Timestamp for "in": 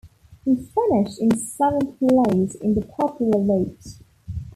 1.21-1.37, 2.55-2.73